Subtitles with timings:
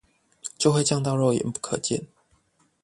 [0.57, 2.07] 就會降到肉眼不可見